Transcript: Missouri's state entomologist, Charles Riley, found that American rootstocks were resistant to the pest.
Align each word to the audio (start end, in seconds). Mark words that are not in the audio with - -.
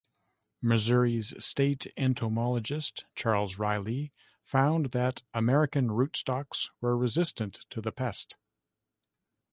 Missouri's 0.63 1.31
state 1.45 1.85
entomologist, 1.95 3.05
Charles 3.13 3.59
Riley, 3.59 4.11
found 4.43 4.93
that 4.93 5.21
American 5.31 5.89
rootstocks 5.91 6.71
were 6.81 6.97
resistant 6.97 7.59
to 7.69 7.81
the 7.81 7.91
pest. 7.91 8.35